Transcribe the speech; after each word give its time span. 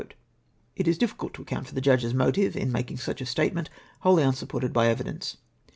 It 0.75 0.87
is 0.87 0.97
difficidt 0.97 1.33
to 1.35 1.43
account 1.43 1.67
for 1.67 1.75
the 1.75 1.79
judge's 1.79 2.11
motive 2.15 2.55
in 2.55 2.71
maldng 2.73 2.97
such 2.97 3.21
a 3.21 3.25
statement, 3.27 3.69
whoUy 4.03 4.25
unsupported 4.27 4.73
by 4.73 4.91
evi 4.91 5.03
dence. 5.05 5.37